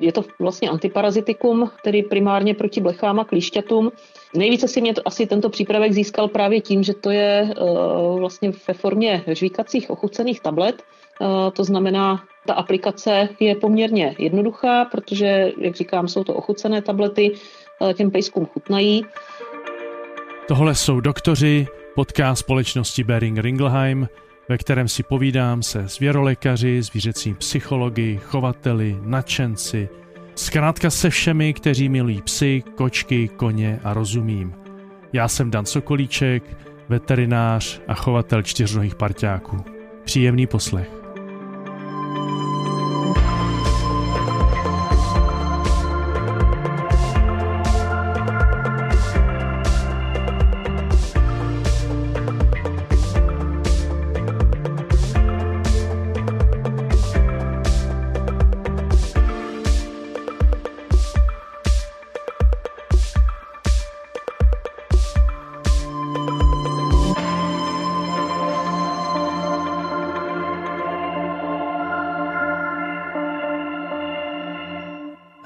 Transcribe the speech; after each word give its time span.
Je 0.00 0.12
to 0.12 0.24
vlastně 0.38 0.70
antiparazitikum, 0.70 1.70
tedy 1.84 2.02
primárně 2.02 2.54
proti 2.54 2.80
blechám 2.80 3.20
a 3.20 3.24
klíšťatům. 3.24 3.92
Nejvíce 4.34 4.68
si 4.68 4.80
mě 4.80 4.94
to, 4.94 5.02
asi 5.04 5.26
tento 5.26 5.48
přípravek 5.48 5.92
získal 5.92 6.28
právě 6.28 6.60
tím, 6.60 6.82
že 6.82 6.94
to 6.94 7.10
je 7.10 7.54
uh, 7.60 8.20
vlastně 8.20 8.52
ve 8.68 8.74
formě 8.74 9.24
žvíkacích 9.26 9.90
ochucených 9.90 10.40
tablet. 10.40 10.82
Uh, 11.20 11.26
to 11.52 11.64
znamená, 11.64 12.24
ta 12.46 12.54
aplikace 12.54 13.28
je 13.40 13.54
poměrně 13.54 14.14
jednoduchá, 14.18 14.84
protože, 14.84 15.52
jak 15.58 15.74
říkám, 15.74 16.08
jsou 16.08 16.24
to 16.24 16.34
ochucené 16.34 16.82
tablety, 16.82 17.32
uh, 17.80 17.92
těm 17.92 18.10
pejskům 18.10 18.46
chutnají. 18.46 19.04
Tohle 20.48 20.74
jsou 20.74 21.00
doktoři, 21.00 21.66
podcast 21.94 22.40
společnosti 22.40 23.04
Bering 23.04 23.38
Ringelheim, 23.38 24.08
ve 24.48 24.58
kterém 24.58 24.88
si 24.88 25.02
povídám 25.02 25.62
se 25.62 25.88
zvěrolékaři, 25.88 26.82
zvířecí 26.82 27.34
psychologi, 27.34 28.20
chovateli, 28.24 28.96
nadšenci, 29.02 29.88
zkrátka 30.34 30.90
se 30.90 31.10
všemi, 31.10 31.54
kteří 31.54 31.88
milují 31.88 32.22
psy, 32.22 32.62
kočky, 32.74 33.28
koně 33.28 33.80
a 33.84 33.94
rozumím. 33.94 34.54
Já 35.12 35.28
jsem 35.28 35.50
Dan 35.50 35.66
Sokolíček, 35.66 36.42
veterinář 36.88 37.80
a 37.88 37.94
chovatel 37.94 38.42
čtyřnohých 38.42 38.94
parťáků. 38.94 39.64
Příjemný 40.04 40.46
poslech. 40.46 40.90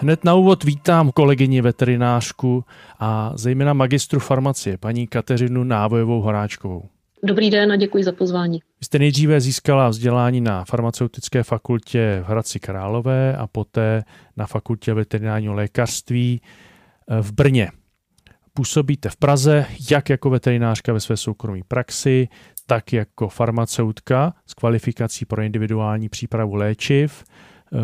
Hned 0.03 0.25
na 0.25 0.35
úvod 0.35 0.65
vítám 0.65 1.11
kolegyni 1.11 1.61
veterinářku 1.61 2.65
a 2.99 3.33
zejména 3.35 3.73
magistru 3.73 4.21
farmacie, 4.21 4.79
paní 4.79 5.07
Kateřinu 5.07 5.65
Návojovou 5.65 6.21
Horáčkovou. 6.21 6.89
Dobrý 7.25 7.51
den 7.51 7.73
a 7.73 7.77
děkuji 7.77 8.05
za 8.05 8.13
pozvání. 8.13 8.59
Vy 8.81 8.85
jste 8.85 8.99
nejdříve 8.99 9.41
získala 9.41 9.89
vzdělání 9.89 10.41
na 10.41 10.65
farmaceutické 10.65 11.43
fakultě 11.43 12.23
v 12.27 12.29
Hradci 12.29 12.61
Králové 12.61 13.37
a 13.37 13.47
poté 13.47 14.05
na 14.37 14.47
fakultě 14.47 14.95
veterinárního 14.95 15.55
lékařství 15.55 16.41
eh, 16.41 17.23
v 17.23 17.33
Brně. 17.33 17.71
Působíte 18.55 19.09
v 19.09 19.17
Praze 19.17 19.67
jak 19.91 20.11
jako 20.11 20.31
veterinářka 20.31 20.93
ve 20.93 21.01
své 21.01 21.17
soukromé 21.17 21.61
praxi, 21.69 22.29
tak 22.67 22.93
jako 22.93 23.29
farmaceutka 23.29 24.35
s 24.47 24.55
kvalifikací 24.55 25.25
pro 25.25 25.43
individuální 25.43 26.09
přípravu 26.09 26.55
léčiv 26.55 27.25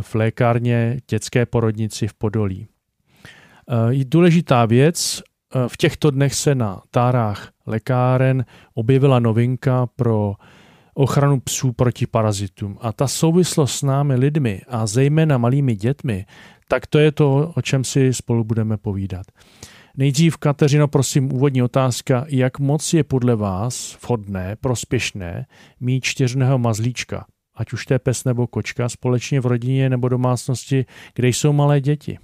v 0.01 0.15
lékárně 0.15 1.01
dětské 1.11 1.47
porodnici 1.47 2.09
v 2.09 2.15
Podolí. 2.15 2.69
Je 3.89 4.05
důležitá 4.05 4.67
věc, 4.67 5.23
v 5.69 5.77
těchto 5.77 6.11
dnech 6.11 6.35
se 6.35 6.55
na 6.55 6.83
tárách 6.91 7.51
lékáren 7.67 8.45
objevila 8.75 9.19
novinka 9.19 9.87
pro 9.87 10.35
ochranu 10.95 11.41
psů 11.41 11.73
proti 11.73 12.07
parazitům. 12.07 12.79
A 12.81 12.93
ta 12.93 13.09
souvislost 13.09 13.75
s 13.75 13.83
námi 13.83 14.15
lidmi 14.15 14.61
a 14.69 14.87
zejména 14.87 15.39
malými 15.39 15.77
dětmi, 15.77 16.27
tak 16.69 16.87
to 16.87 16.99
je 16.99 17.13
to, 17.13 17.53
o 17.57 17.63
čem 17.63 17.85
si 17.85 18.15
spolu 18.15 18.45
budeme 18.45 18.77
povídat. 18.77 19.27
Nejdřív, 19.97 20.37
Kateřino, 20.37 20.89
prosím, 20.89 21.33
úvodní 21.33 21.63
otázka. 21.63 22.25
Jak 22.29 22.59
moc 22.59 22.95
je 22.95 23.05
podle 23.05 23.37
vás 23.37 23.99
vhodné, 24.03 24.57
prospěšné 24.61 25.47
mít 25.81 26.05
čtyřného 26.05 26.59
mazlíčka? 26.59 27.27
Ať 27.59 27.73
už 27.73 27.87
to 27.87 27.95
je 27.95 27.99
pes 27.99 28.25
nebo 28.25 28.47
kočka, 28.47 28.89
společně 28.89 29.41
v 29.41 29.47
rodině 29.47 29.91
nebo 29.91 30.09
domácnosti, 30.09 30.87
kde 31.15 31.29
jsou 31.29 31.53
malé 31.53 31.81
děti? 31.81 32.19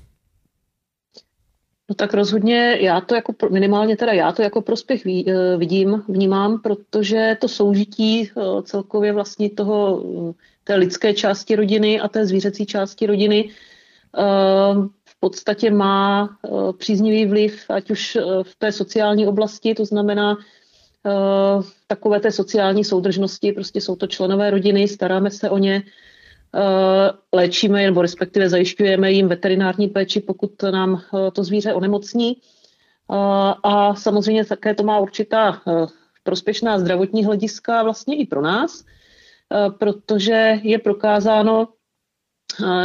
No 1.89 1.95
tak 1.95 2.15
rozhodně 2.15 2.79
já 2.81 3.01
to 3.01 3.15
jako, 3.15 3.35
minimálně 3.51 3.97
teda 3.97 4.13
já 4.13 4.33
to 4.33 4.43
jako 4.43 4.63
prospěch 4.63 5.07
eh, 5.07 5.57
vidím, 5.57 6.03
vnímám, 6.09 6.61
protože 6.61 7.37
to 7.41 7.49
soužití 7.49 8.31
eh, 8.31 8.63
celkově 8.63 9.13
vlastně 9.13 9.51
toho, 9.51 10.05
eh, 10.31 10.33
té 10.65 10.75
lidské 10.75 11.15
části 11.15 11.57
rodiny 11.57 12.01
a 12.01 12.09
té 12.09 12.27
zvířecí 12.27 12.67
části 12.67 13.07
rodiny 13.07 13.51
v 15.05 15.21
podstatě 15.21 15.71
má 15.71 16.29
příznivý 16.79 17.27
vliv, 17.27 17.65
ať 17.71 17.91
už 17.91 18.19
v 18.43 18.55
té 18.59 18.73
sociální 18.73 19.27
oblasti, 19.27 19.75
to 19.75 19.85
znamená 19.85 20.37
takové 21.87 22.21
té 22.21 22.33
sociální 22.33 22.85
soudržnosti, 22.85 23.53
prostě 23.53 23.81
jsou 23.81 23.97
to 23.97 24.07
členové 24.07 24.51
rodiny, 24.51 24.89
staráme 24.89 25.31
se 25.31 25.51
o 25.51 25.59
ně, 25.59 25.83
eh, 26.55 27.11
léčíme 27.33 27.83
nebo 27.83 28.03
respektive 28.03 28.49
zajišťujeme 28.49 29.13
jim 29.13 29.29
veterinární 29.29 29.89
péči, 29.89 30.21
pokud 30.21 30.63
nám 30.63 31.03
eh, 31.03 31.31
to 31.31 31.45
zvíře 31.45 31.75
onemocní. 31.75 32.37
A 33.63 33.95
samozřejmě 33.95 34.45
také 34.45 34.75
to 34.75 34.83
má 34.83 34.99
určitá 34.99 35.63
prospěšná 36.23 36.79
zdravotní 36.79 37.25
hlediska 37.25 37.83
vlastně 37.83 38.17
i 38.17 38.27
pro 38.27 38.43
nás, 38.43 38.85
protože 39.79 40.59
je 40.63 40.79
prokázáno, 40.79 41.69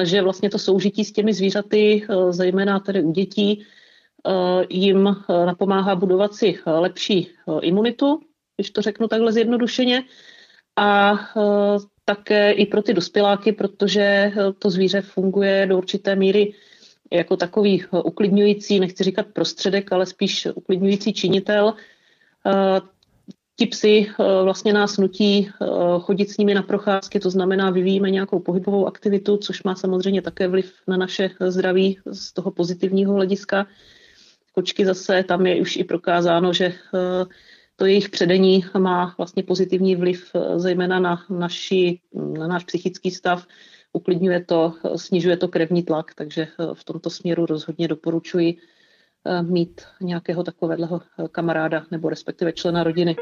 že 0.03 0.21
vlastně 0.21 0.49
to 0.49 0.59
soužití 0.59 1.05
s 1.05 1.11
těmi 1.11 1.33
zvířaty, 1.33 2.07
zejména 2.29 2.79
tedy 2.79 3.03
u 3.03 3.11
dětí, 3.11 3.63
Eh, 3.63 3.78
jim 4.69 5.07
eh, 5.07 5.45
napomáhá 5.45 5.95
budovat 5.95 6.33
si 6.33 6.59
eh, 6.59 6.71
lepší 6.71 7.29
imunitu, 7.61 8.19
když 8.57 8.71
to 8.71 8.81
řeknu 8.81 9.07
takhle 9.07 9.31
zjednodušeně, 9.31 10.03
a 10.75 11.19
také 12.05 12.51
i 12.51 12.65
pro 12.65 12.81
ty 12.81 12.93
dospěláky, 12.93 13.51
protože 13.51 14.31
to 14.59 14.69
zvíře 14.69 15.01
funguje 15.01 15.65
do 15.65 15.77
určité 15.77 16.15
míry 16.15 16.53
jako 17.11 17.37
takový 17.37 17.85
uklidňující, 18.03 18.79
nechci 18.79 19.03
říkat 19.03 19.25
prostředek, 19.33 19.91
ale 19.91 20.05
spíš 20.05 20.47
uklidňující 20.55 21.13
činitel. 21.13 21.73
Ti 23.55 23.65
psy 23.65 24.11
vlastně 24.43 24.73
nás 24.73 24.97
nutí 24.97 25.49
chodit 25.99 26.29
s 26.31 26.37
nimi 26.37 26.53
na 26.53 26.61
procházky, 26.61 27.19
to 27.19 27.29
znamená 27.29 27.69
vyvíjíme 27.69 28.09
nějakou 28.09 28.39
pohybovou 28.39 28.87
aktivitu, 28.87 29.37
což 29.37 29.63
má 29.63 29.75
samozřejmě 29.75 30.21
také 30.21 30.47
vliv 30.47 30.73
na 30.87 30.97
naše 30.97 31.29
zdraví 31.47 31.99
z 32.11 32.33
toho 32.33 32.51
pozitivního 32.51 33.13
hlediska 33.13 33.67
kočky 34.59 34.85
zase, 34.85 35.23
tam 35.23 35.47
je 35.47 35.61
už 35.61 35.77
i 35.77 35.83
prokázáno, 35.83 36.53
že 36.53 36.65
eh, 36.65 37.25
to 37.75 37.85
jejich 37.85 38.09
předení 38.09 38.65
má 38.77 39.15
vlastně 39.17 39.43
pozitivní 39.43 39.95
vliv 39.95 40.31
eh, 40.35 40.59
zejména 40.59 40.99
na, 40.99 41.23
naši, 41.29 41.99
na 42.13 42.47
náš 42.47 42.63
psychický 42.63 43.11
stav, 43.11 43.47
uklidňuje 43.93 44.45
to, 44.45 44.73
snižuje 44.95 45.37
to 45.37 45.47
krevní 45.47 45.83
tlak, 45.83 46.11
takže 46.13 46.41
eh, 46.43 46.75
v 46.75 46.83
tomto 46.83 47.09
směru 47.09 47.45
rozhodně 47.45 47.87
doporučuji 47.87 48.57
mít 49.41 49.81
nějakého 50.01 50.43
takového 50.43 51.01
kamaráda 51.31 51.85
nebo 51.91 52.09
respektive 52.09 52.53
člena 52.53 52.83
rodiny. 52.83 53.15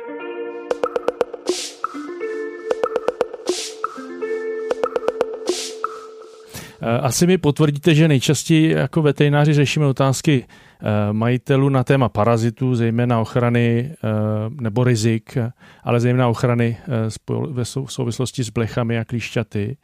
Asi 7.02 7.28
mi 7.28 7.38
potvrdíte, 7.38 7.96
že 7.96 8.08
nejčastěji 8.08 8.72
jako 8.72 9.02
veterináři 9.02 9.54
řešíme 9.54 9.86
otázky 9.86 10.46
Eh, 10.82 11.14
majitelů 11.14 11.70
na 11.70 11.84
téma 11.84 12.10
parazitů, 12.10 12.76
zejména 12.76 13.20
ochrany 13.20 13.92
eh, 13.92 14.08
nebo 14.50 14.84
rizik, 14.84 15.38
ale 15.84 16.00
zejména 16.00 16.28
ochrany 16.28 16.78
eh, 16.82 17.34
ve 17.50 17.66
souvislosti 17.66 18.44
s 18.44 18.50
blechami 18.50 19.00
a 19.00 19.06
klíšťaty. 19.06 19.78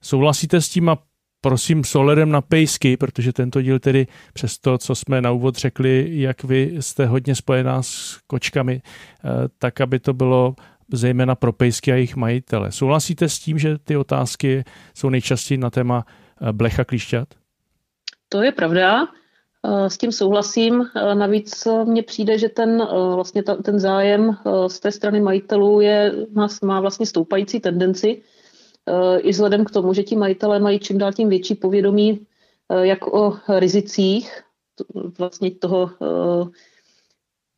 Souhlasíte 0.00 0.60
s 0.60 0.68
tím 0.68 0.88
a 0.88 0.98
prosím 1.40 1.84
s 1.84 1.94
ohledem 1.94 2.30
na 2.30 2.40
pejsky, 2.40 2.96
protože 2.96 3.32
tento 3.32 3.62
díl 3.62 3.78
tedy 3.78 4.06
přes 4.32 4.58
to, 4.58 4.78
co 4.78 4.94
jsme 4.94 5.20
na 5.20 5.30
úvod 5.30 5.56
řekli, 5.56 6.08
jak 6.10 6.44
vy 6.44 6.76
jste 6.80 7.06
hodně 7.06 7.34
spojená 7.34 7.82
s 7.82 8.20
kočkami, 8.26 8.82
tak 9.58 9.80
aby 9.80 9.98
to 9.98 10.12
bylo 10.12 10.54
zejména 10.92 11.34
pro 11.34 11.52
pejsky 11.52 11.92
a 11.92 11.94
jejich 11.94 12.16
majitele. 12.16 12.72
Souhlasíte 12.72 13.28
s 13.28 13.38
tím, 13.38 13.58
že 13.58 13.78
ty 13.78 13.96
otázky 13.96 14.64
jsou 14.94 15.08
nejčastěji 15.10 15.58
na 15.58 15.70
téma 15.70 16.04
blecha 16.52 16.84
klíšťat? 16.84 17.28
To 18.28 18.42
je 18.42 18.52
pravda. 18.52 19.08
Eh, 19.66 19.90
s 19.90 19.98
tím 19.98 20.12
souhlasím. 20.12 20.90
Eh, 20.96 21.14
navíc 21.14 21.66
eh, 21.66 21.84
mně 21.84 22.02
přijde, 22.02 22.38
že 22.38 22.48
ten, 22.48 22.86
vlastně 23.14 23.42
ta, 23.42 23.56
ten 23.56 23.78
zájem 23.78 24.36
z 24.66 24.80
té 24.80 24.92
strany 24.92 25.20
majitelů 25.20 25.80
je, 25.80 26.12
má, 26.32 26.48
má 26.62 26.80
vlastně 26.80 27.06
stoupající 27.06 27.60
tendenci. 27.60 28.22
I 29.18 29.30
vzhledem 29.30 29.64
k 29.64 29.70
tomu, 29.70 29.92
že 29.92 30.02
ti 30.02 30.16
majitelé 30.16 30.60
mají 30.60 30.78
čím 30.78 30.98
dál 30.98 31.12
tím 31.12 31.28
větší 31.28 31.54
povědomí 31.54 32.26
jak 32.82 33.14
o 33.14 33.38
rizicích 33.48 34.42
vlastně 35.18 35.50
toho, 35.50 35.90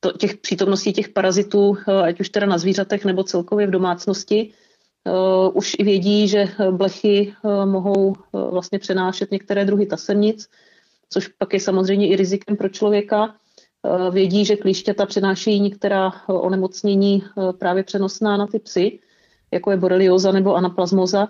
to, 0.01 0.13
těch 0.19 0.37
přítomností 0.37 0.93
těch 0.93 1.09
parazitů, 1.09 1.77
ať 2.03 2.21
už 2.21 2.29
teda 2.29 2.47
na 2.47 2.59
zvířatech 2.59 3.05
nebo 3.05 3.25
celkově 3.25 3.67
v 3.67 3.71
domácnosti, 3.71 4.53
už 5.53 5.77
i 5.79 5.85
vědí, 5.85 6.29
že 6.29 6.49
blechy 6.71 7.35
mohou 7.65 8.15
vlastně 8.33 8.79
přenášet 8.79 9.31
některé 9.31 9.65
druhy 9.65 9.87
tasemnic, 9.87 10.49
což 11.11 11.29
pak 11.29 11.53
je 11.53 11.61
samozřejmě 11.61 12.09
i 12.09 12.17
rizikem 12.17 12.57
pro 12.57 12.69
člověka. 12.69 13.35
Vědí, 14.11 14.45
že 14.45 14.57
klíšťata 14.57 15.07
přenášejí 15.07 15.61
některá 15.61 16.13
onemocnění 16.27 17.23
právě 17.59 17.83
přenosná 17.83 18.37
na 18.37 18.47
ty 18.47 18.59
psy, 18.59 18.99
jako 19.53 19.71
je 19.71 19.77
borelioza 19.77 20.33
nebo 20.33 20.55
anaplasmoza, 20.55 21.29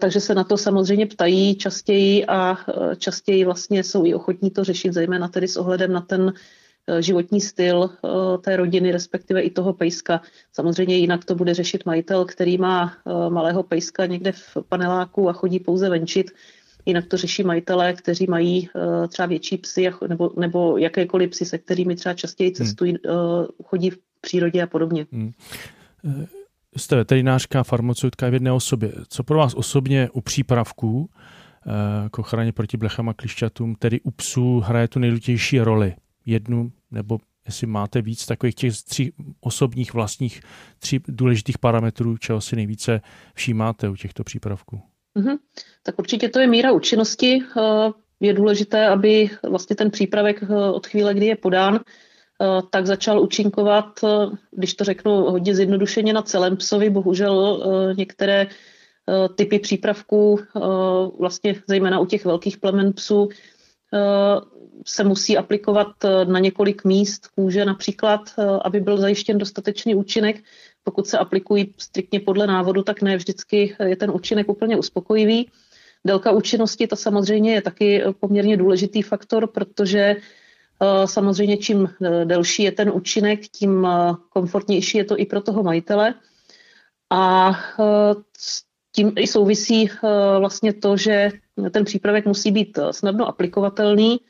takže 0.00 0.20
se 0.20 0.34
na 0.34 0.44
to 0.44 0.56
samozřejmě 0.56 1.06
ptají 1.06 1.54
častěji 1.54 2.26
a 2.26 2.56
častěji 2.98 3.44
vlastně 3.44 3.84
jsou 3.84 4.06
i 4.06 4.14
ochotní 4.14 4.50
to 4.50 4.64
řešit, 4.64 4.92
zejména 4.92 5.28
tedy 5.28 5.48
s 5.48 5.56
ohledem 5.56 5.92
na 5.92 6.00
ten 6.00 6.32
Eh, 6.32 6.59
životní 7.00 7.40
styl 7.40 7.90
eh, 7.90 8.08
té 8.38 8.56
rodiny, 8.56 8.92
respektive 8.92 9.40
i 9.40 9.50
toho 9.50 9.72
pejska. 9.72 10.20
Samozřejmě 10.52 10.96
jinak 10.96 11.24
to 11.24 11.34
bude 11.34 11.54
řešit 11.54 11.86
majitel, 11.86 12.24
který 12.24 12.58
má 12.58 12.92
eh, 12.92 13.30
malého 13.30 13.62
pejska 13.62 14.06
někde 14.06 14.32
v 14.32 14.56
paneláku 14.68 15.28
a 15.28 15.32
chodí 15.32 15.60
pouze 15.60 15.88
venčit. 15.88 16.30
Jinak 16.86 17.06
to 17.06 17.16
řeší 17.16 17.42
majitelé, 17.42 17.92
kteří 17.92 18.26
mají 18.26 18.68
třeba 19.08 19.26
větší 19.26 19.56
psy 19.56 19.90
nebo, 20.08 20.30
nebo 20.36 20.78
jakékoliv 20.78 21.30
psy, 21.30 21.44
se 21.44 21.58
kterými 21.58 21.96
třeba 21.96 22.14
častěji 22.14 22.50
hmm. 22.50 22.54
cestují, 22.54 22.92
hmm. 22.92 23.46
chodí 23.64 23.90
v 23.90 23.98
přírodě 24.20 24.62
a 24.62 24.66
podobně. 24.66 25.06
Hmm. 25.12 25.32
Jste 26.76 26.96
veterinářka, 26.96 27.62
farmaceutka 27.62 28.28
v 28.28 28.32
jedné 28.32 28.52
osobě. 28.52 28.92
Co 29.08 29.24
pro 29.24 29.38
vás 29.38 29.54
osobně 29.54 30.08
u 30.12 30.20
přípravků 30.20 31.10
k 32.10 32.18
ochraně 32.18 32.52
proti 32.52 32.76
blechám 32.76 33.08
a 33.08 33.14
klišťatům, 33.14 33.74
tedy 33.74 34.00
u 34.00 34.10
psů, 34.10 34.60
hraje 34.60 34.88
tu 34.88 34.98
nejdůležitější 34.98 35.60
roli? 35.60 35.94
Jednu 36.26 36.72
nebo 36.90 37.18
jestli 37.46 37.66
máte 37.66 38.02
víc 38.02 38.26
takových 38.26 38.54
těch 38.54 38.82
tří 38.82 39.12
osobních 39.40 39.94
vlastních 39.94 40.40
tří 40.78 41.00
důležitých 41.08 41.58
parametrů, 41.58 42.16
čeho 42.16 42.40
si 42.40 42.56
nejvíce 42.56 43.00
všímáte 43.34 43.88
u 43.88 43.96
těchto 43.96 44.24
přípravků? 44.24 44.80
Mm-hmm. 45.16 45.38
Tak 45.82 45.98
určitě 45.98 46.28
to 46.28 46.40
je 46.40 46.46
míra 46.46 46.72
účinnosti. 46.72 47.42
Eh, 47.58 47.90
je 48.20 48.32
důležité, 48.32 48.86
aby 48.86 49.30
vlastně 49.48 49.76
ten 49.76 49.90
přípravek 49.90 50.42
eh, 50.42 50.70
od 50.70 50.86
chvíle, 50.86 51.14
kdy 51.14 51.26
je 51.26 51.36
podán, 51.36 51.74
eh, 51.76 52.46
tak 52.70 52.86
začal 52.86 53.20
účinkovat, 53.20 54.00
když 54.50 54.74
to 54.74 54.84
řeknu 54.84 55.12
hodně 55.12 55.54
zjednodušeně, 55.54 56.12
na 56.12 56.22
celém 56.22 56.56
psovi. 56.56 56.90
Bohužel 56.90 57.64
některé 57.96 58.46
typy 59.34 59.58
přípravků, 59.58 60.38
vlastně 61.18 61.54
zejména 61.68 62.00
u 62.00 62.06
těch 62.06 62.24
velkých 62.24 62.58
plemen 62.58 62.92
psů, 62.92 63.28
se 64.86 65.04
musí 65.04 65.36
aplikovat 65.36 66.04
eh, 66.04 66.24
na 66.24 66.38
několik 66.38 66.84
míst 66.84 67.26
kůže 67.26 67.64
například, 67.64 68.20
eh, 68.38 68.44
aby 68.64 68.80
byl 68.80 68.98
zajištěn 68.98 69.38
dostatečný 69.38 69.94
účinek. 69.94 70.42
Pokud 70.84 71.06
se 71.06 71.18
aplikují 71.18 71.74
striktně 71.78 72.20
podle 72.20 72.46
návodu, 72.46 72.82
tak 72.82 73.02
ne 73.02 73.16
vždycky 73.16 73.76
je 73.84 73.96
ten 73.96 74.10
účinek 74.10 74.48
úplně 74.48 74.76
uspokojivý. 74.76 75.50
Délka 76.04 76.30
účinnosti 76.30 76.86
to 76.86 76.96
samozřejmě 76.96 77.54
je 77.54 77.62
taky 77.62 78.02
poměrně 78.20 78.56
důležitý 78.56 79.02
faktor, 79.02 79.46
protože 79.46 80.00
eh, 80.00 81.06
samozřejmě 81.06 81.56
čím 81.56 81.88
delší 82.24 82.62
je 82.62 82.72
ten 82.72 82.90
účinek, 82.94 83.40
tím 83.48 83.88
komfortnější 84.30 84.98
je 84.98 85.04
to 85.04 85.18
i 85.18 85.26
pro 85.26 85.40
toho 85.40 85.62
majitele. 85.62 86.14
A 87.12 87.52
tím 88.92 89.12
i 89.18 89.26
souvisí 89.26 89.90
vlastně 90.38 90.72
to, 90.72 90.96
že 90.96 91.30
ten 91.70 91.84
přípravek 91.84 92.26
musí 92.26 92.50
být 92.50 92.78
snadno 92.90 93.28
aplikovatelný, 93.28 94.20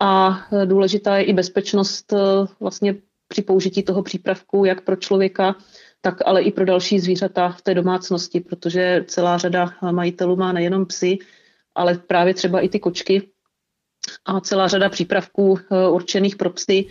a 0.00 0.40
důležitá 0.64 1.16
je 1.16 1.24
i 1.24 1.32
bezpečnost 1.32 2.12
eh, 2.12 2.16
vlastně 2.60 2.94
při 3.28 3.42
použití 3.42 3.82
toho 3.82 4.02
přípravku, 4.02 4.64
jak 4.64 4.84
pro 4.84 4.96
člověka, 4.96 5.56
tak 6.00 6.14
ale 6.26 6.42
i 6.42 6.52
pro 6.52 6.64
další 6.64 7.00
zvířata 7.00 7.48
v 7.48 7.62
té 7.62 7.74
domácnosti, 7.74 8.40
protože 8.40 9.04
celá 9.08 9.38
řada 9.38 9.74
majitelů 9.90 10.36
má 10.36 10.52
nejenom 10.52 10.86
psy, 10.86 11.18
ale 11.74 11.94
právě 11.94 12.34
třeba 12.34 12.60
i 12.60 12.68
ty 12.68 12.80
kočky 12.80 13.30
a 14.24 14.40
celá 14.40 14.68
řada 14.68 14.88
přípravků 14.88 15.58
eh, 15.58 15.88
určených 15.88 16.36
pro 16.36 16.50
psy, 16.50 16.86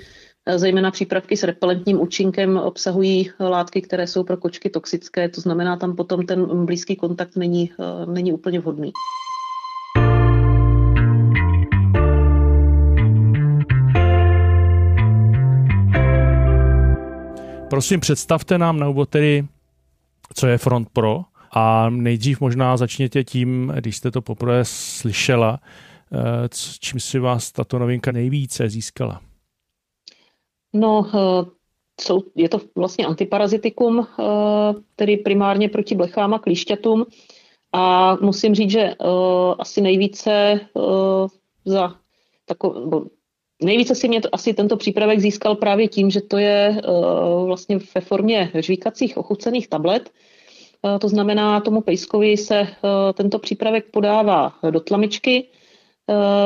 eh, 0.46 0.60
zejména 0.60 0.92
přípravky 0.92 1.38
s 1.38 1.44
repelentním 1.44 2.02
účinkem 2.02 2.58
obsahují 2.58 3.32
látky, 3.40 3.82
které 3.82 4.08
jsou 4.08 4.24
pro 4.24 4.38
kočky 4.38 4.70
toxické, 4.70 5.30
to 5.30 5.42
znamená, 5.42 5.78
tam 5.78 5.96
potom 5.96 6.26
ten 6.26 6.66
blízký 6.66 6.96
kontakt 6.96 7.36
není, 7.36 7.72
není 8.06 8.34
úplně 8.34 8.60
vhodný. 8.60 8.92
Prosím, 17.70 18.00
představte 18.00 18.58
nám 18.58 18.80
na 18.80 18.90
úvod 18.90 19.10
tedy, 19.10 19.46
co 20.34 20.48
je 20.48 20.58
Front 20.58 20.90
Pro 20.94 21.22
a 21.52 21.90
nejdřív 21.90 22.42
možná 22.42 22.78
začněte 22.78 23.24
tím, 23.24 23.74
když 23.76 23.98
jste 23.98 24.12
to 24.12 24.22
poprvé 24.22 24.66
slyšela, 24.66 25.60
eh, 26.14 26.50
čím 26.80 27.00
si 27.00 27.20
vás 27.20 27.52
tato 27.52 27.80
novinka 27.80 28.12
nejvíce 28.12 28.70
získala? 28.70 29.22
No, 30.74 31.08
eh, 31.16 32.14
je 32.36 32.50
to 32.50 32.62
vlastně 32.76 33.06
antiparazitikum, 33.06 34.00
eh, 34.00 34.24
tedy 34.96 35.18
primárně 35.18 35.70
proti 35.70 35.96
blechám 35.96 36.34
a 36.34 36.40
klíšťatům. 36.40 37.06
A 37.74 38.16
musím 38.16 38.56
říct, 38.56 38.72
že 38.72 38.94
asi 39.60 39.82
nejvíce 39.82 40.60
za 41.66 41.96
takovou, 42.46 43.10
Nejvíce 43.64 43.96
si 43.96 44.08
mě 44.08 44.22
to, 44.22 44.30
asi 44.32 44.54
tento 44.54 44.78
přípravek 44.78 45.20
získal 45.20 45.56
právě 45.56 45.88
tím, 45.88 46.10
že 46.10 46.22
to 46.22 46.38
je 46.38 46.82
uh, 46.88 47.46
vlastně 47.46 47.80
ve 47.96 48.02
formě 48.02 48.52
žvíkacích 48.56 49.18
ochucených 49.18 49.68
tablet. 49.68 50.12
Uh, 50.82 51.00
to 51.00 51.10
znamená, 51.10 51.62
tomu 51.62 51.82
pejskovi 51.82 52.38
se 52.38 52.62
uh, 52.62 52.68
tento 53.14 53.40
přípravek 53.40 53.86
podává 53.92 54.54
do 54.70 54.80
tlamičky. 54.80 55.48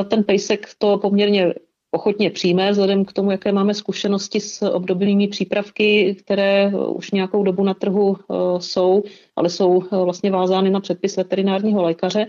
Ten 0.08 0.24
pejsek 0.24 0.70
to 0.78 0.98
poměrně 0.98 1.54
ochotně 1.92 2.30
přijme, 2.30 2.72
vzhledem 2.72 3.06
k 3.06 3.14
tomu, 3.14 3.32
jaké 3.32 3.52
máme 3.52 3.74
zkušenosti 3.74 4.40
s 4.40 4.62
obdobnými 4.62 5.28
přípravky, 5.28 6.16
které 6.20 6.72
už 6.88 7.12
nějakou 7.12 7.44
dobu 7.44 7.64
na 7.64 7.74
trhu 7.74 8.18
jsou, 8.58 9.04
ale 9.36 9.50
jsou 9.50 9.84
vlastně 9.92 10.32
vázány 10.32 10.70
na 10.70 10.80
předpis 10.80 11.18
veterinárního 11.18 11.84
lékaře. 11.84 12.26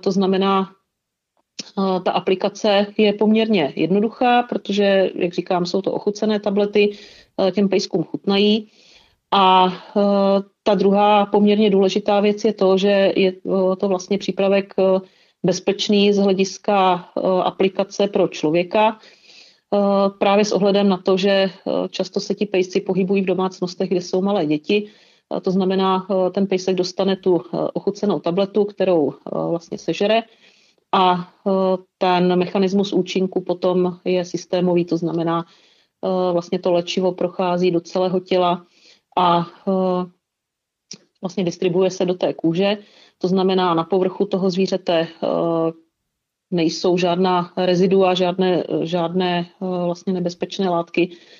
To 0.00 0.12
znamená, 0.12 0.70
ta 2.04 2.10
aplikace 2.10 2.86
je 2.96 3.12
poměrně 3.12 3.72
jednoduchá, 3.76 4.42
protože, 4.42 5.10
jak 5.14 5.32
říkám, 5.34 5.66
jsou 5.66 5.82
to 5.82 5.92
ochucené 5.92 6.40
tablety, 6.40 6.96
těm 7.52 7.68
pejskům 7.68 8.04
chutnají. 8.04 8.68
A 9.32 9.72
ta 10.62 10.74
druhá 10.74 11.26
poměrně 11.26 11.70
důležitá 11.70 12.20
věc 12.20 12.44
je 12.44 12.52
to, 12.52 12.78
že 12.78 13.12
je 13.16 13.32
to 13.78 13.88
vlastně 13.88 14.18
přípravek 14.18 14.74
bezpečný 15.42 16.12
z 16.12 16.18
hlediska 16.18 16.94
aplikace 17.42 18.08
pro 18.08 18.28
člověka, 18.28 18.98
právě 20.18 20.44
s 20.44 20.52
ohledem 20.52 20.88
na 20.88 20.96
to, 20.96 21.16
že 21.16 21.50
často 21.90 22.20
se 22.20 22.34
ti 22.34 22.46
pejsci 22.46 22.80
pohybují 22.80 23.22
v 23.22 23.26
domácnostech, 23.26 23.88
kde 23.88 24.00
jsou 24.00 24.22
malé 24.22 24.46
děti. 24.46 24.86
To 25.42 25.50
znamená, 25.50 26.06
ten 26.32 26.46
pejsek 26.46 26.76
dostane 26.76 27.16
tu 27.16 27.42
ochucenou 27.72 28.18
tabletu, 28.18 28.64
kterou 28.64 29.14
vlastně 29.50 29.78
sežere 29.78 30.22
a 30.92 31.14
e, 31.14 31.50
ten 31.98 32.38
mechanismus 32.38 32.92
účinku 32.92 33.40
potom 33.40 33.98
je 34.04 34.24
systémový, 34.24 34.84
to 34.84 34.96
znamená, 34.96 35.44
e, 35.44 36.32
vlastně 36.32 36.58
to 36.58 36.72
léčivo 36.72 37.12
prochází 37.12 37.70
do 37.70 37.80
celého 37.80 38.20
těla 38.20 38.66
a 39.18 39.40
e, 39.40 39.72
vlastně 41.22 41.44
distribuje 41.44 41.90
se 41.90 42.04
do 42.06 42.14
té 42.14 42.34
kůže. 42.34 42.78
To 43.18 43.28
znamená, 43.28 43.74
na 43.74 43.84
povrchu 43.84 44.26
toho 44.26 44.50
zvířete 44.50 45.08
nejsou 46.50 46.96
žádná 46.96 47.52
rezidua, 47.56 48.14
žádné, 48.14 48.64
žádné 48.82 49.46
vlastně 49.60 50.12
nebezpečné 50.12 50.68
látky, 50.68 51.10
Eh, 51.10 51.39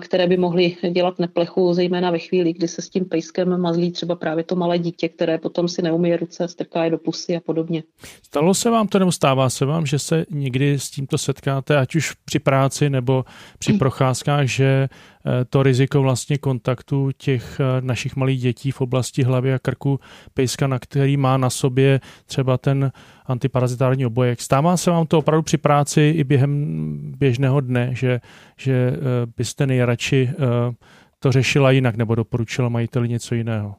které 0.00 0.26
by 0.26 0.36
mohly 0.36 0.76
dělat 0.90 1.18
neplechu, 1.18 1.74
zejména 1.74 2.10
ve 2.10 2.18
chvíli, 2.18 2.52
kdy 2.52 2.68
se 2.68 2.82
s 2.82 2.88
tím 2.88 3.04
pejskem 3.04 3.60
mazlí 3.60 3.92
třeba 3.92 4.14
právě 4.14 4.44
to 4.44 4.56
malé 4.56 4.78
dítě, 4.78 5.08
které 5.08 5.38
potom 5.38 5.68
si 5.68 5.82
neumí 5.82 6.16
ruce, 6.16 6.48
strká 6.48 6.84
je 6.84 6.90
do 6.90 6.98
pusy 6.98 7.36
a 7.36 7.40
podobně. 7.40 7.82
Stalo 8.22 8.54
se 8.54 8.70
vám 8.70 8.88
to 8.88 8.98
nebo 8.98 9.12
stává 9.12 9.50
se 9.50 9.64
vám, 9.64 9.86
že 9.86 9.98
se 9.98 10.26
někdy 10.30 10.78
s 10.78 10.90
tímto 10.90 11.18
setkáte, 11.18 11.76
ať 11.76 11.94
už 11.94 12.12
při 12.24 12.38
práci 12.38 12.90
nebo 12.90 13.24
při 13.58 13.72
mm. 13.72 13.78
procházkách, 13.78 14.46
že 14.46 14.88
Eh, 14.88 15.15
to 15.48 15.62
riziko 15.62 16.02
vlastně 16.02 16.38
kontaktu 16.38 17.10
těch 17.16 17.60
eh, 17.60 17.80
našich 17.80 18.16
malých 18.16 18.40
dětí 18.40 18.70
v 18.70 18.80
oblasti 18.80 19.22
hlavy 19.22 19.54
a 19.54 19.58
krku 19.58 20.00
pejska, 20.34 20.66
na 20.66 20.78
který 20.78 21.16
má 21.16 21.36
na 21.36 21.50
sobě 21.50 22.00
třeba 22.26 22.58
ten 22.58 22.92
antiparazitární 23.26 24.06
obojek. 24.06 24.40
Stává 24.40 24.76
se 24.76 24.90
vám 24.90 25.06
to 25.06 25.18
opravdu 25.18 25.42
při 25.42 25.56
práci 25.56 26.14
i 26.16 26.24
během 26.24 27.12
běžného 27.18 27.60
dne, 27.60 27.90
že, 27.92 28.20
že 28.56 28.72
eh, 28.72 28.96
byste 29.36 29.66
nejradši 29.66 30.30
to 31.18 31.32
řešila 31.32 31.70
jinak 31.70 31.96
nebo 31.96 32.14
doporučila 32.14 32.68
majiteli 32.68 33.08
něco 33.08 33.34
jiného? 33.34 33.74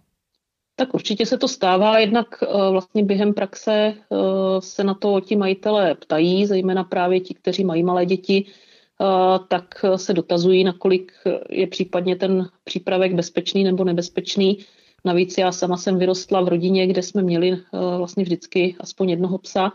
Tak 0.75 0.93
určitě 0.93 1.25
se 1.25 1.37
to 1.37 1.47
stává, 1.47 1.99
jednak 1.99 2.27
vlastně 2.71 3.03
během 3.03 3.33
praxe 3.33 3.93
se 4.59 4.83
na 4.83 4.93
to 4.93 5.21
ti 5.21 5.35
majitelé 5.35 5.95
ptají, 5.95 6.45
zejména 6.45 6.83
právě 6.83 7.19
ti, 7.19 7.33
kteří 7.33 7.65
mají 7.65 7.83
malé 7.83 8.05
děti, 8.05 8.45
tak 9.47 9.85
se 9.95 10.13
dotazují, 10.13 10.63
nakolik 10.63 11.11
je 11.49 11.67
případně 11.67 12.15
ten 12.15 12.49
přípravek 12.63 13.13
bezpečný 13.13 13.63
nebo 13.63 13.83
nebezpečný. 13.83 14.57
Navíc 15.05 15.37
já 15.37 15.51
sama 15.51 15.77
jsem 15.77 15.99
vyrostla 15.99 16.41
v 16.41 16.47
rodině, 16.47 16.87
kde 16.87 17.03
jsme 17.03 17.21
měli 17.21 17.57
vlastně 17.97 18.23
vždycky 18.23 18.75
aspoň 18.79 19.09
jednoho 19.09 19.37
psa. 19.37 19.71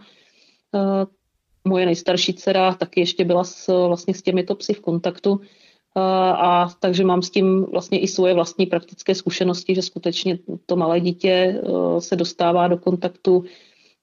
Moje 1.65 1.87
nejstarší 1.87 2.35
dcera 2.35 2.75
taky 2.75 3.01
ještě 3.01 3.25
byla 3.25 3.45
s, 3.45 3.87
vlastně 3.87 4.15
s 4.15 4.23
těmito 4.23 4.55
psy 4.55 4.75
v 4.75 4.81
kontaktu. 4.81 5.41
A 6.35 6.69
takže 6.81 7.05
mám 7.05 7.23
s 7.23 7.31
tím 7.31 7.65
vlastně 7.65 8.01
i 8.01 8.09
svoje 8.09 8.35
vlastní 8.35 8.67
praktické 8.67 9.15
zkušenosti, 9.15 9.75
že 9.75 9.83
skutečně 9.83 10.39
to 10.67 10.77
malé 10.77 11.01
dítě 11.01 11.63
se 11.99 12.17
dostává 12.17 12.69
do 12.69 12.77
kontaktu 12.77 13.45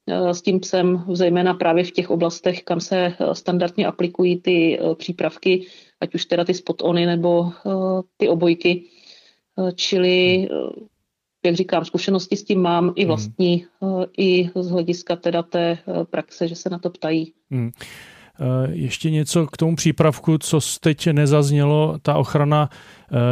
s 0.08 0.42
tím 0.42 0.60
psem, 0.60 1.06
zejména 1.12 1.54
právě 1.54 1.84
v 1.84 1.92
těch 1.92 2.10
oblastech, 2.10 2.64
kam 2.64 2.80
se 2.80 2.98
eh, 2.98 3.36
standardně 3.36 3.88
aplikují 3.88 4.42
ty 4.42 4.80
eh, 4.80 4.96
přípravky, 4.96 5.66
ať 6.02 6.16
už 6.16 6.26
teda 6.26 6.46
ty 6.46 6.54
spot-ony 6.54 7.06
nebo 7.06 7.52
ty 8.18 8.30
obojky. 8.30 8.84
Čili, 9.76 10.48
jak 11.46 11.56
říkám, 11.56 11.86
zkušenosti 11.86 12.36
s 12.36 12.44
tím 12.44 12.62
mám 12.62 12.94
i 12.96 13.02
hmm. 13.02 13.08
vlastní, 13.08 13.66
hmm. 13.82 14.04
i 14.18 14.50
z 14.56 14.70
hlediska 14.70 15.16
teda 15.16 15.44
té 15.44 15.78
praxe, 16.10 16.48
že 16.48 16.56
se 16.56 16.70
na 16.70 16.80
to 16.80 16.90
ptají. 16.90 17.34
Hmm. 17.52 17.72
Ještě 18.70 19.10
něco 19.10 19.48
k 19.48 19.58
tomu 19.58 19.76
přípravku, 19.76 20.38
co 20.38 20.60
teď 20.80 21.08
nezaznělo, 21.08 21.98
ta 22.02 22.18
ochrana, 22.18 22.70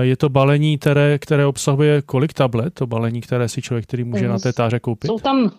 je 0.02 0.18
to 0.18 0.30
balení, 0.30 0.78
které, 0.78 1.20
které 1.20 1.46
obsahuje 1.46 2.02
kolik 2.02 2.34
tablet, 2.34 2.74
to 2.74 2.88
balení, 2.88 3.22
které 3.22 3.50
si 3.50 3.62
člověk, 3.62 3.86
který 3.86 4.04
může 4.04 4.28
na 4.28 4.40
té 4.40 4.54
táře 4.54 4.80
koupit? 4.80 5.08
Jsou 5.08 5.20
tam, 5.20 5.52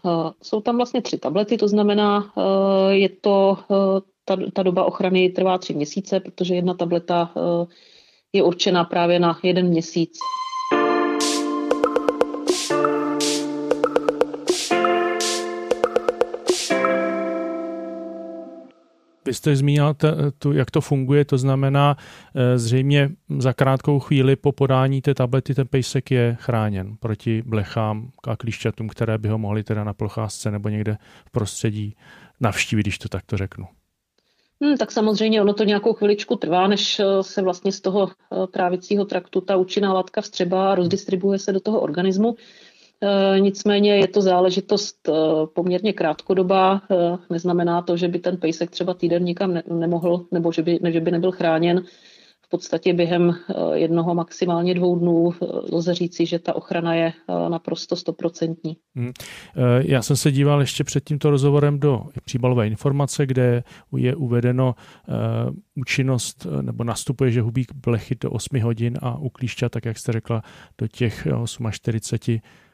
jsou 0.43 0.61
tam 0.61 0.76
vlastně 0.76 1.02
tři 1.02 1.19
tablety, 1.19 1.57
to 1.57 1.69
znamená, 1.69 2.33
je 2.88 3.09
to, 3.09 3.59
ta, 4.25 4.37
ta 4.52 4.62
doba 4.62 4.85
ochrany 4.85 5.28
trvá 5.28 5.59
tři 5.59 5.75
měsíce, 5.75 6.21
protože 6.21 6.55
jedna 6.55 6.75
tableta 6.75 7.31
je 8.33 8.43
určená 8.43 8.85
právě 8.85 9.19
na 9.19 9.38
jeden 9.43 9.67
měsíc. 9.67 10.19
Vy 19.28 19.35
jste 19.35 19.56
zmínil, 19.56 19.94
tu, 20.38 20.52
jak 20.52 20.70
to 20.70 20.80
funguje, 20.80 21.25
to 21.25 21.38
znamená 21.38 21.97
eh, 22.35 22.58
zřejmě 22.58 23.11
za 23.38 23.52
krátkou 23.52 23.99
chvíli 23.99 24.37
po 24.37 24.52
podání 24.52 25.02
té 25.02 25.14
tablety 25.14 25.54
ten 25.54 25.66
pejsek 25.66 26.11
je 26.11 26.37
chráněn 26.40 26.97
proti 27.00 27.42
blechám 27.47 28.11
a 28.28 28.37
klíšťatům, 28.37 28.88
které 28.88 29.18
by 29.18 29.28
ho 29.28 29.38
mohly 29.38 29.64
teda 29.64 29.85
na 29.85 29.94
procházce 29.94 30.50
nebo 30.50 30.68
někde 30.68 30.99
v 31.26 31.30
prostředí 31.30 31.97
navštívit, 32.40 32.82
když 32.82 32.99
to 32.99 33.08
takto 33.08 33.37
řeknu. 33.37 33.66
Hmm, 34.62 34.76
tak 34.76 34.92
samozřejmě 34.92 35.42
ono 35.42 35.54
to 35.54 35.64
nějakou 35.64 35.92
chviličku 35.92 36.37
trvá, 36.37 36.66
než 36.66 37.00
eh, 37.00 37.23
se 37.23 37.42
vlastně 37.42 37.73
z 37.73 37.80
toho 37.80 38.08
eh, 38.08 38.47
trávicího 38.47 39.04
traktu 39.04 39.40
ta 39.40 39.56
účinná 39.56 39.92
látka 39.92 40.20
vstřebá 40.20 40.73
a 40.73 40.75
rozdistribuje 40.75 41.38
se 41.38 41.52
do 41.52 41.61
toho 41.61 41.80
organismu. 41.80 42.37
Eh, 43.02 43.40
nicméně 43.40 43.97
je 43.97 44.09
to 44.09 44.23
záležitost 44.23 45.09
eh, 45.09 45.12
poměrně 45.55 45.93
krátkodobá. 45.93 46.83
Eh, 46.90 47.19
neznamená 47.31 47.83
to, 47.83 47.97
že 47.97 48.09
by 48.09 48.19
ten 48.19 48.37
pejsek 48.37 48.71
třeba 48.71 48.95
týden 48.95 49.25
nikam 49.25 49.59
nemohl, 49.71 50.26
nebo 50.33 50.52
že 50.52 50.62
by, 50.62 50.78
ne, 50.83 50.93
že 50.93 51.00
by 51.00 51.11
nebyl 51.11 51.33
chráněn. 51.33 51.83
V 52.43 52.49
podstatě 52.50 52.93
během 52.93 53.35
jednoho, 53.75 54.14
maximálně 54.14 54.75
dvou 54.75 54.99
dnů 54.99 55.35
lze 55.73 55.95
říci, 55.95 56.26
že 56.26 56.38
ta 56.38 56.57
ochrana 56.57 56.95
je 56.95 57.12
naprosto 57.49 57.97
stoprocentní. 57.97 58.76
Hmm. 58.97 59.12
Já 59.81 60.02
jsem 60.02 60.17
se 60.17 60.33
díval 60.33 60.61
ještě 60.61 60.85
před 60.85 61.05
tímto 61.05 61.31
rozhovorem 61.31 61.81
do 61.81 62.02
příbalové 62.25 62.67
informace, 62.67 63.26
kde 63.26 63.62
je 63.97 64.17
uvedeno 64.17 64.75
účinnost, 65.76 66.47
nebo 66.61 66.85
nastupuje, 66.85 67.31
že 67.31 67.43
hubík 67.43 67.73
blechy 67.75 68.17
do 68.21 68.31
8 68.31 68.61
hodin 68.61 68.99
a 69.02 69.19
u 69.19 69.28
klíšťa, 69.28 69.69
tak 69.69 69.85
jak 69.85 69.99
jste 69.99 70.12
řekla, 70.12 70.43
do 70.78 70.87
těch 70.87 71.26
48 71.47 71.71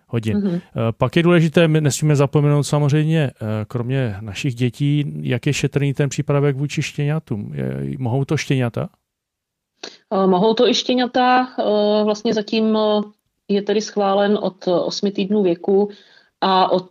hodin. 0.07 0.39
Mm-hmm. 0.39 0.61
Pak 0.99 1.17
je 1.17 1.23
důležité, 1.23 1.69
my 1.69 1.81
nesmíme 1.81 2.17
zapomenout 2.17 2.63
samozřejmě, 2.63 3.31
eh, 3.31 3.65
kromě 3.69 4.17
našich 4.21 4.55
dětí, 4.55 5.13
jak 5.21 5.47
je 5.47 5.53
šetrný 5.53 5.95
ten 5.95 6.09
přípravek 6.09 6.57
vůči 6.57 6.83
štěňatům. 6.83 7.55
Mohou 7.99 8.25
to 8.25 8.37
štěňata? 8.37 8.89
Eh, 10.13 10.27
mohou 10.27 10.55
to 10.55 10.69
i 10.69 10.75
štěňata. 10.75 11.49
Vlastně 12.05 12.35
zatím 12.35 12.79
je 13.49 13.63
tedy 13.63 13.81
schválen 13.81 14.39
od 14.43 14.69
8 14.69 15.11
týdnů 15.11 15.43
věku 15.43 15.89
a 16.41 16.73
od 16.73 16.91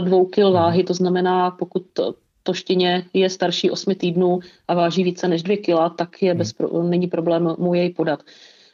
2 0.00 0.24
kg 0.30 0.38
mhm. 0.38 0.52
váhy, 0.52 0.84
to 0.84 0.94
znamená, 0.94 1.50
pokud 1.50 1.82
to 2.48 2.54
štěně 2.54 3.04
je 3.12 3.30
starší 3.30 3.70
8 3.70 3.94
týdnů 3.94 4.40
a 4.68 4.74
váží 4.74 5.04
více 5.04 5.28
než 5.28 5.42
2 5.42 5.56
kg, 5.56 5.96
tak 5.96 6.22
je 6.22 6.34
bez, 6.34 6.54
není 6.82 7.06
problém 7.06 7.54
mu 7.58 7.74
jej 7.74 7.90
podat. 7.90 8.22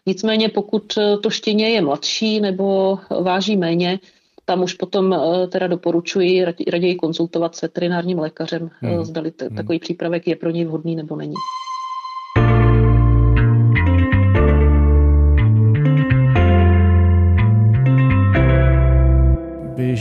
Nicméně 0.06 0.49
pokud 0.49 0.99
eh, 0.99 1.16
to 1.18 1.30
štěně 1.30 1.68
je 1.68 1.82
mladší 1.82 2.40
nebo 2.40 2.99
váží 3.23 3.56
méně, 3.56 3.99
tam 4.44 4.62
už 4.62 4.75
potom 4.75 5.12
eh, 5.12 5.46
teda 5.46 5.66
doporučuji 5.66 6.44
raději 6.44 6.94
konzultovat 6.94 7.56
s 7.56 7.62
veterinárním 7.62 8.18
lékařem, 8.18 8.70
eh, 8.82 8.87
hmm. 8.88 9.04
zdali 9.04 9.30
t- 9.30 9.46
hmm. 9.46 9.56
takový 9.56 9.78
přípravek 9.78 10.26
je 10.26 10.37
pro 10.37 10.50
něj 10.50 10.64
vhodný 10.64 10.96
nebo 10.96 11.16
není. 11.16 11.34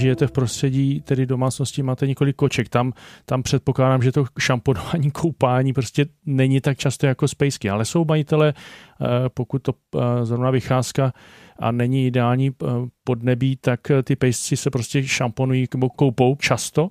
Žijete 0.04 0.28
v 0.28 0.32
prostředí, 0.32 1.02
tedy 1.02 1.26
domácnosti, 1.26 1.84
máte 1.84 2.08
několik 2.08 2.36
koček. 2.36 2.70
Tam, 2.70 2.94
tam 3.26 3.44
předpokládám, 3.44 4.02
že 4.02 4.12
to 4.12 4.26
šamponování, 4.40 5.12
koupání 5.12 5.74
prostě 5.74 6.06
není 6.26 6.62
tak 6.62 6.78
často 6.78 7.08
jako 7.08 7.28
spejsky, 7.28 7.70
ale 7.70 7.86
jsou 7.86 8.06
majitele, 8.06 8.54
eh, 8.54 9.06
pokud 9.30 9.60
to 9.62 9.74
eh, 9.74 10.26
zrovna 10.26 10.52
vycházka 10.52 11.14
a 11.60 11.72
není 11.72 12.08
ideální 12.08 12.50
eh, 12.50 12.66
podnebí, 13.04 13.56
tak 13.56 13.80
ty 14.04 14.16
pejsci 14.16 14.58
se 14.58 14.70
prostě 14.70 15.04
šamponují 15.04 15.68
nebo 15.74 15.90
koupou 15.90 16.36
často. 16.36 16.90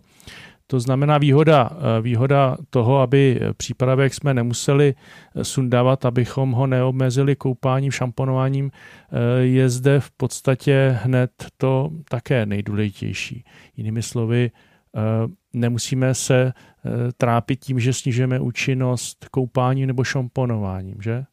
To 0.73 0.81
znamená 0.81 1.19
výhoda, 1.19 1.71
eh, 1.71 2.03
výhoda 2.03 2.57
toho, 2.71 3.01
aby 3.01 3.41
přípravek 3.57 4.15
jsme 4.15 4.35
nemuseli 4.35 4.95
eh, 5.35 5.45
sundávat, 5.45 6.05
abychom 6.05 6.53
ho 6.53 6.67
neobmezili 6.67 7.37
koupáním, 7.37 7.93
šamponováním, 7.93 8.71
eh, 8.73 9.43
je 9.43 9.69
zde 9.69 10.01
v 10.01 10.11
podstatě 10.11 10.99
hned 11.03 11.31
to 11.57 11.91
také 12.09 12.47
nejdůležitější. 12.47 13.45
Jinými 13.77 14.03
slovy, 14.03 14.51
nemusíme 15.53 16.15
se 16.15 16.53
trápit 17.17 17.61
tím, 17.61 17.81
že 17.81 17.93
snižujeme 17.93 18.41
účinnost 18.41 19.29
koupáním 19.31 19.87
nebo 19.87 20.05
šamponováním, 20.05 20.97
že? 21.01 21.25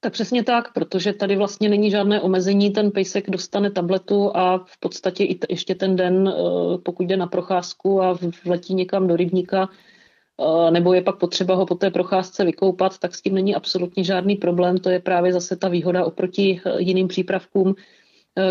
Tak 0.00 0.12
přesně 0.12 0.44
tak, 0.44 0.72
protože 0.72 1.12
tady 1.12 1.36
vlastně 1.36 1.68
není 1.68 1.90
žádné 1.90 2.20
omezení, 2.20 2.70
ten 2.70 2.90
pejsek 2.90 3.30
dostane 3.30 3.70
tabletu 3.70 4.36
a 4.36 4.58
v 4.58 4.78
podstatě 4.80 5.24
i 5.24 5.34
t- 5.34 5.46
ještě 5.50 5.74
ten 5.74 5.96
den, 5.96 6.28
eh, 6.28 6.78
pokud 6.78 7.06
jde 7.06 7.16
na 7.16 7.26
procházku 7.26 8.02
a 8.02 8.18
vletí 8.44 8.74
někam 8.74 9.06
do 9.06 9.16
rybníka, 9.16 9.68
eh, 9.68 10.70
nebo 10.70 10.92
je 10.92 11.02
pak 11.02 11.18
potřeba 11.18 11.54
ho 11.54 11.66
po 11.66 11.74
té 11.74 11.90
procházce 11.90 12.44
vykoupat, 12.44 12.98
tak 12.98 13.14
s 13.14 13.22
tím 13.22 13.34
není 13.34 13.54
absolutně 13.54 14.04
žádný 14.04 14.36
problém. 14.36 14.78
To 14.78 14.90
je 14.90 15.00
právě 15.00 15.32
zase 15.32 15.56
ta 15.56 15.68
výhoda 15.68 16.04
oproti 16.04 16.60
eh, 16.66 16.82
jiným 16.82 17.08
přípravkům, 17.08 17.74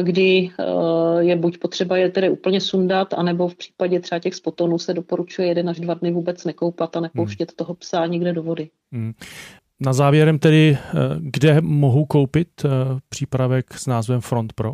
kdy 0.01 0.51
je 1.19 1.35
buď 1.35 1.57
potřeba 1.57 1.97
je 1.97 2.09
tedy 2.09 2.29
úplně 2.29 2.61
sundat, 2.61 3.13
anebo 3.13 3.47
v 3.47 3.55
případě 3.55 3.99
třeba 3.99 4.19
těch 4.19 4.35
spotonů 4.35 4.79
se 4.79 4.93
doporučuje 4.93 5.47
jeden 5.47 5.69
až 5.69 5.79
dva 5.79 5.93
dny 5.93 6.11
vůbec 6.11 6.45
nekoupat 6.45 6.97
a 6.97 6.99
nepouštět 6.99 7.51
hmm. 7.51 7.55
toho 7.55 7.75
psa 7.75 8.05
nikde 8.05 8.33
do 8.33 8.43
vody. 8.43 8.69
Hmm. 8.91 9.13
Na 9.79 9.93
závěrem 9.93 10.39
tedy, 10.39 10.77
eh, 10.77 10.93
kde 11.19 11.61
mohu 11.61 12.05
koupit 12.05 12.49
eh, 12.65 12.69
přípravek 13.09 13.73
s 13.73 13.87
názvem 13.87 14.21
Front 14.21 14.53
Pro? 14.53 14.73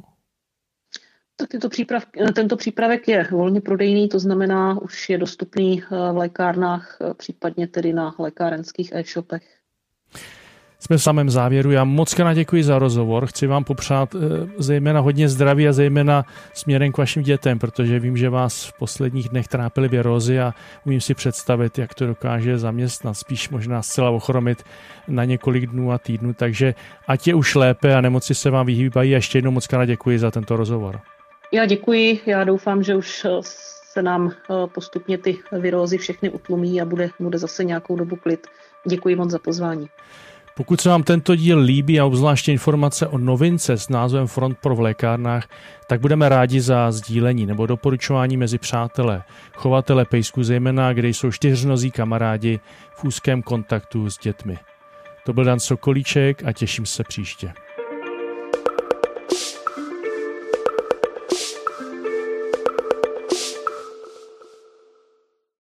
Tak 1.36 1.50
tyto 1.50 1.70
příprav, 1.70 2.04
tento 2.36 2.58
přípravek 2.58 3.08
je 3.08 3.28
volně 3.32 3.62
prodejný, 3.62 4.10
to 4.10 4.20
znamená, 4.20 4.82
už 4.82 5.10
je 5.10 5.18
dostupný 5.18 5.84
eh, 5.84 5.86
v 6.14 6.18
lékárnách, 6.18 6.98
případně 7.18 7.68
tedy 7.68 7.94
na 7.94 8.16
lékárenských 8.20 8.92
e-shopech. 8.92 9.63
Jsme 10.84 10.98
v 10.98 11.04
samém 11.04 11.30
závěru. 11.30 11.72
Já 11.72 11.84
moc 11.84 12.14
krát 12.14 12.34
děkuji 12.34 12.64
za 12.64 12.80
rozhovor. 12.80 13.26
Chci 13.26 13.48
vám 13.48 13.64
popřát 13.64 14.16
eh, 14.16 14.20
zejména 14.58 15.00
hodně 15.00 15.30
zdraví 15.30 15.68
a 15.68 15.74
zejména 15.74 16.26
směrem 16.54 16.92
k 16.92 16.98
vašim 16.98 17.24
dětem, 17.24 17.60
protože 17.60 18.00
vím, 18.00 18.18
že 18.18 18.30
vás 18.30 18.66
v 18.66 18.74
posledních 18.74 19.30
dnech 19.30 19.48
trápily 19.48 19.88
věrozy 19.88 20.40
a 20.40 20.54
umím 20.86 21.02
si 21.02 21.14
představit, 21.14 21.78
jak 21.78 21.94
to 21.94 22.08
dokáže 22.08 22.58
zaměstnat, 22.58 23.14
spíš 23.14 23.50
možná 23.50 23.82
zcela 23.82 24.10
ochromit 24.10 24.64
na 25.08 25.26
několik 25.26 25.66
dnů 25.66 25.92
a 25.92 25.98
týdnů. 25.98 26.34
Takže 26.34 26.76
ať 27.08 27.28
je 27.28 27.36
už 27.36 27.56
lépe 27.56 27.96
a 27.96 28.02
nemoci 28.02 28.36
se 28.36 28.50
vám 28.50 28.66
vyhýbají. 28.66 29.14
A 29.14 29.18
ještě 29.18 29.38
jednou 29.38 29.52
moc 29.52 29.68
krát 29.68 29.86
děkuji 29.86 30.20
za 30.20 30.32
tento 30.32 30.56
rozhovor. 30.56 31.00
Já 31.52 31.66
děkuji. 31.66 32.20
Já 32.26 32.44
doufám, 32.44 32.84
že 32.84 32.96
už 32.96 33.26
eh, 33.26 33.30
se 33.92 34.02
nám 34.02 34.32
eh, 34.32 34.54
postupně 34.68 35.18
ty 35.18 35.38
virózy 35.52 35.98
všechny 35.98 36.30
utlumí 36.30 36.82
a 36.82 36.86
bude, 36.86 37.10
bude 37.20 37.38
zase 37.38 37.64
nějakou 37.64 37.96
dobu 37.96 38.16
klid. 38.16 38.48
Děkuji 38.88 39.16
moc 39.16 39.32
za 39.32 39.40
pozvání. 39.40 39.90
Pokud 40.56 40.82
se 40.82 40.90
vám 40.90 41.04
tento 41.04 41.36
díl 41.36 41.60
líbí 41.60 42.00
a 42.00 42.06
obzvláště 42.06 42.52
informace 42.52 43.08
o 43.08 43.18
novince 43.18 43.78
s 43.78 43.90
názvem 43.90 44.28
Front 44.28 44.58
pro 44.58 44.76
v 44.76 44.80
lékárnách, 44.80 45.48
tak 45.88 46.02
budeme 46.02 46.30
rádi 46.30 46.62
za 46.62 46.92
sdílení 46.92 47.46
nebo 47.46 47.66
doporučování 47.66 48.38
mezi 48.38 48.58
přátelé, 48.58 49.24
chovatele 49.56 50.06
pejsků, 50.06 50.44
zejména 50.44 50.94
kde 50.94 51.08
jsou 51.08 51.32
čtyřnozí 51.32 51.92
kamarádi 51.92 52.60
v 52.96 53.04
úzkém 53.04 53.42
kontaktu 53.42 54.10
s 54.10 54.18
dětmi. 54.18 54.58
To 55.26 55.34
byl 55.34 55.44
Dan 55.44 55.60
Sokolíček 55.60 56.44
a 56.46 56.54
těším 56.54 56.86
se 56.86 57.04
příště. 57.04 57.54